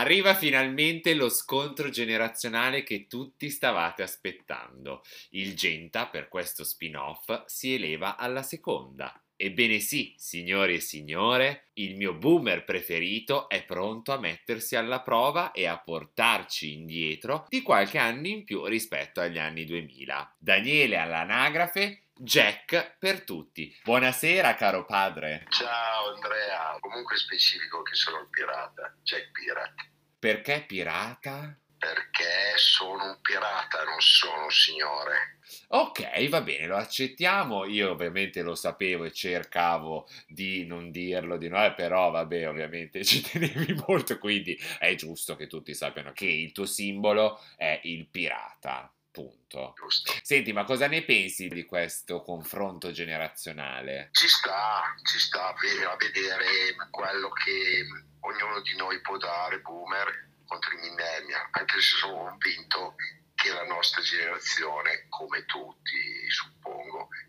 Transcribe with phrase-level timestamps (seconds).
[0.00, 5.02] Arriva finalmente lo scontro generazionale che tutti stavate aspettando.
[5.32, 9.22] Il Genta, per questo spin-off, si eleva alla seconda.
[9.36, 15.50] Ebbene sì, signori e signore, il mio boomer preferito è pronto a mettersi alla prova
[15.50, 20.36] e a portarci indietro di qualche anno in più rispetto agli anni 2000.
[20.38, 23.74] Daniele all'anagrafe, Jack per tutti.
[23.82, 25.46] Buonasera caro padre.
[25.48, 29.90] Ciao Andrea, comunque specifico che sono il pirata, Jack Pirate.
[30.18, 31.58] Perché pirata?
[31.78, 35.38] Perché sono un pirata, non sono un signore.
[35.68, 37.64] Ok, va bene, lo accettiamo.
[37.64, 43.22] Io ovviamente lo sapevo e cercavo di non dirlo di no, però vabbè, ovviamente ci
[43.22, 48.92] tenevi molto, quindi è giusto che tutti sappiano che il tuo simbolo è il pirata.
[49.10, 49.74] Punto.
[49.76, 50.12] Giusto.
[50.22, 54.10] Senti, ma cosa ne pensi di questo confronto generazionale?
[54.12, 57.86] Ci sta, ci sta a vedere quello che
[58.20, 62.94] ognuno di noi può dare, boomer, contro i millennial, anche se sono convinto
[63.34, 66.59] che la nostra generazione, come tutti suppongo,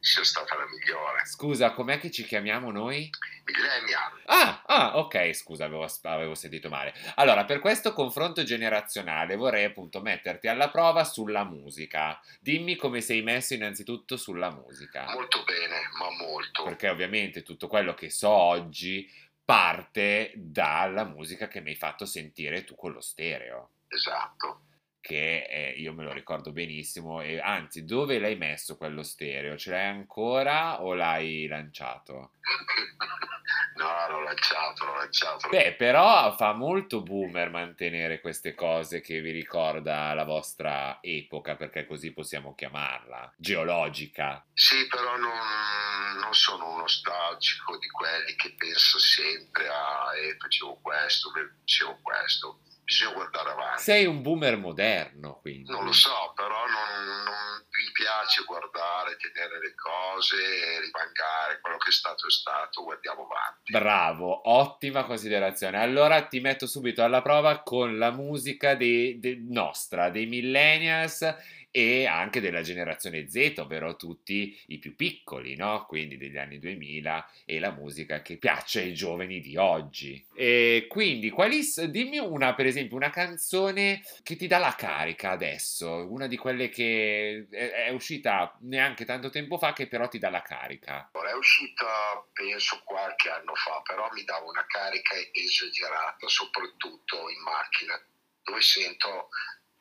[0.01, 1.25] sia stata la migliore.
[1.25, 3.09] Scusa, com'è che ci chiamiamo noi?
[3.45, 4.21] Millennial.
[4.25, 6.93] Ah, ah, ok, scusa, avevo, avevo, sentito male.
[7.15, 12.19] Allora, per questo confronto generazionale vorrei appunto metterti alla prova sulla musica.
[12.39, 15.05] Dimmi come sei messo innanzitutto sulla musica.
[15.13, 16.63] Molto bene, ma molto.
[16.63, 19.07] Perché ovviamente tutto quello che so oggi
[19.45, 23.69] parte dalla musica che mi hai fatto sentire tu con lo stereo.
[23.87, 24.61] Esatto
[25.01, 29.57] che eh, io me lo ricordo benissimo e anzi dove l'hai messo quello stereo?
[29.57, 32.33] Ce l'hai ancora o l'hai lanciato?
[33.75, 35.49] no, l'ho lanciato, l'ho lanciato.
[35.49, 41.87] Beh, però fa molto boomer mantenere queste cose che vi ricorda la vostra epoca, perché
[41.87, 44.45] così possiamo chiamarla, geologica.
[44.53, 51.31] Sì, però non, non sono nostalgico di quelli che pensa sempre a eh, facevo questo,
[51.31, 52.59] facevo questo
[52.91, 53.81] bisogna guardare avanti.
[53.81, 55.71] Sei un boomer moderno, quindi.
[55.71, 57.33] Non lo so, però non, non
[57.71, 60.35] mi piace guardare, tenere le cose,
[60.81, 63.71] rimangare, quello che è stato è stato, guardiamo avanti.
[63.71, 65.79] Bravo, ottima considerazione.
[65.79, 71.23] Allora ti metto subito alla prova con la musica de, de nostra, dei millennials
[71.71, 75.85] e anche della generazione Z, ovvero tutti i più piccoli, no?
[75.87, 80.23] quindi degli anni 2000 e la musica che piace ai giovani di oggi.
[80.35, 86.11] E quindi, quali, dimmi una, per esempio, una canzone che ti dà la carica adesso,
[86.11, 90.29] una di quelle che è, è uscita neanche tanto tempo fa, che però ti dà
[90.29, 91.09] la carica.
[91.13, 91.87] È uscita,
[92.33, 97.99] penso, qualche anno fa, però mi dava una carica esagerata, soprattutto in macchina,
[98.43, 99.29] dove sento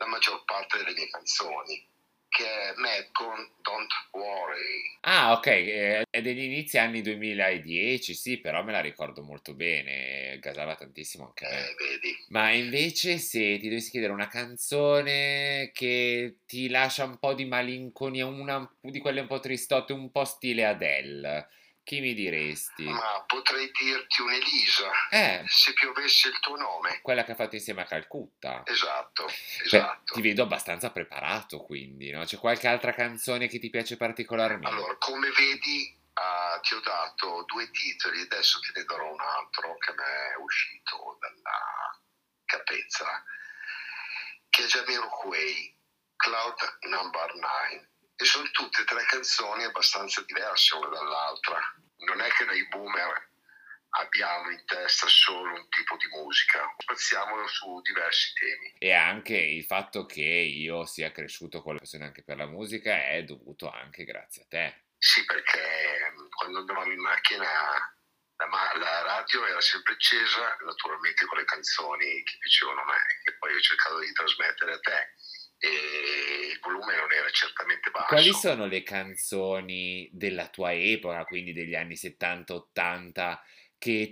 [0.01, 1.89] la maggior parte delle mie canzoni
[2.31, 4.99] che è Mad con Don't Worry.
[5.01, 5.47] Ah, ok,
[6.09, 11.45] è degli inizi anni 2010, sì, però me la ricordo molto bene, gasava tantissimo anche
[11.45, 11.69] me.
[11.69, 12.17] Eh, vedi.
[12.29, 18.27] Ma invece se ti dovessi chiedere una canzone che ti lascia un po' di malinconia,
[18.27, 21.49] una di quelle un po' tristotte, un po' stile Adele,
[21.91, 22.85] chi mi diresti?
[22.85, 25.09] Ma potrei dirti un'Elisa.
[25.11, 25.43] Eh.
[25.49, 27.01] Se piovesse il tuo nome.
[27.03, 28.63] Quella che ha fatto insieme a Calcutta.
[28.65, 29.27] Esatto,
[29.65, 30.15] esatto.
[30.15, 32.23] ti vedo abbastanza preparato quindi, no?
[32.23, 34.69] C'è qualche altra canzone che ti piace particolarmente?
[34.69, 39.77] Allora, come vedi, uh, ti ho dato due titoli, adesso te ne darò un altro
[39.79, 42.01] che mi è uscito dalla
[42.45, 43.25] capezza,
[44.49, 45.77] che è Jamiroquai,
[46.15, 47.90] Cloud Number 9
[48.21, 51.59] e sono tutte e tre canzoni abbastanza diverse una dall'altra.
[52.05, 53.29] Non è che noi boomer
[53.91, 58.75] abbiamo in testa solo un tipo di musica, spaziamo su diversi temi.
[58.79, 63.07] E anche il fatto che io sia cresciuto con la passione anche per la musica
[63.07, 64.85] è dovuto anche grazie a te.
[64.99, 67.49] Sì, perché mm, quando andavamo in macchina
[68.37, 73.35] la, la radio era sempre accesa, naturalmente con le canzoni che piacevano a me, che
[73.39, 75.15] poi ho cercato di trasmettere a te
[75.61, 76.00] e
[77.41, 78.07] certamente basso.
[78.07, 83.39] Quali sono le canzoni della tua epoca, quindi degli anni 70-80,
[83.79, 84.09] che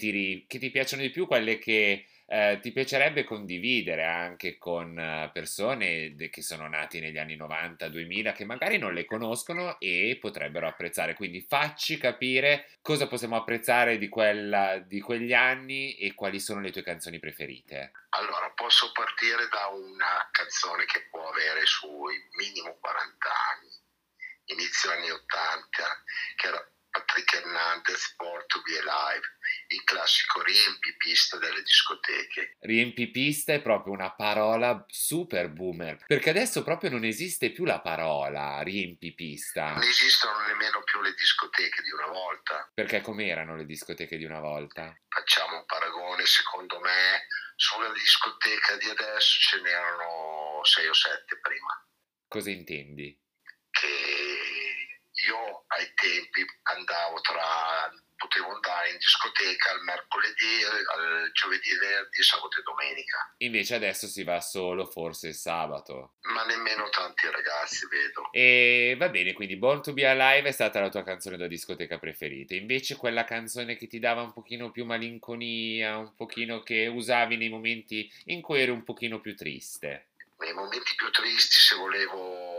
[0.47, 6.15] che ti piacciono di più, quelle che eh, ti piacerebbe condividere anche con eh, persone
[6.31, 11.15] che sono nati negli anni 90-2000 che magari non le conoscono e potrebbero apprezzare.
[11.15, 16.71] Quindi facci capire cosa possiamo apprezzare di, quella, di quegli anni e quali sono le
[16.71, 17.93] tue canzoni preferite.
[18.11, 23.73] Allora, posso partire da una canzone che può avere sui minimo 40 anni,
[24.45, 26.03] inizio anni 80,
[26.37, 29.27] che era Patrick Hernandez, Born to be Alive,
[29.69, 32.57] il classico riempipista delle discoteche.
[32.61, 38.61] Riempipista è proprio una parola super boomer, perché adesso proprio non esiste più la parola
[38.63, 39.73] riempipista.
[39.73, 42.71] Non esistono nemmeno più le discoteche di una volta.
[42.75, 44.97] Perché com'erano le discoteche di una volta?
[45.09, 47.27] Facciamo un paragone, secondo me
[47.57, 51.87] sulla discoteca di adesso ce n'erano 6 o 7 prima.
[52.29, 53.19] Cosa intendi?
[53.71, 54.18] Che
[55.79, 62.63] ai tempi andavo tra potevo andare in discoteca il mercoledì, il giovedì, venerdì, sabato e
[62.63, 63.35] domenica.
[63.39, 66.15] Invece adesso si va solo forse il sabato.
[66.23, 68.29] Ma nemmeno tanti ragazzi, vedo.
[68.33, 71.99] E va bene, quindi Born to be Alive è stata la tua canzone da discoteca
[71.99, 72.55] preferita.
[72.55, 77.49] Invece quella canzone che ti dava un pochino più malinconia, un pochino che usavi nei
[77.49, 80.09] momenti in cui eri un pochino più triste.
[80.39, 82.58] Nei momenti più tristi, se volevo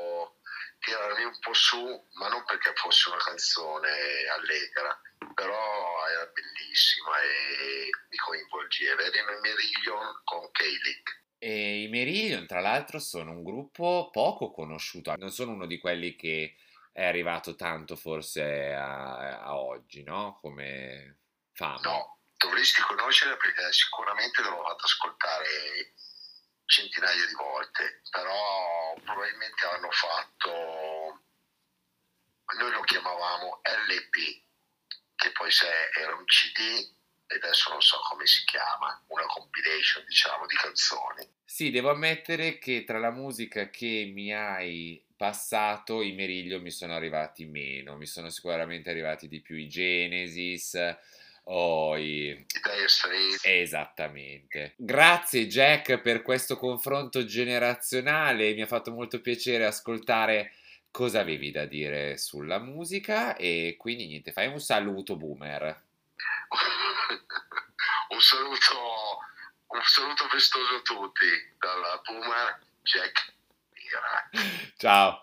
[0.80, 5.00] tirarmi un po' su, ma non perché fosse una canzone allegra,
[5.34, 9.02] però era bellissima e mi coinvolgeva.
[9.04, 11.18] Era in Merillion con K-League.
[11.38, 16.16] E i Merillion, tra l'altro, sono un gruppo poco conosciuto, non sono uno di quelli
[16.16, 16.56] che
[16.92, 20.38] è arrivato tanto forse a, a oggi, no?
[20.42, 21.20] Come
[21.54, 21.80] fama.
[21.82, 25.94] No, dovresti conoscere perché sicuramente l'ho fatto ascoltare
[26.70, 31.24] centinaia di volte, però probabilmente hanno fatto,
[32.58, 34.44] noi lo chiamavamo LP,
[35.16, 35.50] che poi
[36.00, 36.96] era un CD
[37.26, 41.28] e adesso non so come si chiama, una compilation diciamo di canzoni.
[41.44, 46.94] Sì, devo ammettere che tra la musica che mi hai passato i Meriglio mi sono
[46.94, 50.78] arrivati meno, mi sono sicuramente arrivati di più i Genesis
[51.46, 52.30] o i...
[52.30, 53.46] I Dire Straits.
[53.46, 54.74] Esattamente.
[54.78, 60.54] Grazie Jack per questo confronto generazionale, mi ha fatto molto piacere ascoltare
[60.92, 65.84] cosa avevi da dire sulla musica e quindi niente, fai un saluto boomer.
[68.10, 69.20] un, saluto,
[69.68, 71.26] un saluto festoso a tutti
[71.58, 73.34] dalla boomer Jack.
[74.78, 75.18] Ciao.